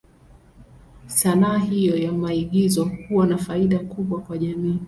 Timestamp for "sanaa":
1.07-1.57